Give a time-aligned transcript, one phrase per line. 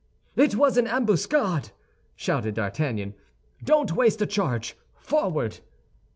[0.35, 1.69] "It was an ambuscade!"
[2.15, 3.13] shouted D'Artagnan.
[3.63, 4.75] "Don't waste a charge!
[4.97, 5.59] Forward!"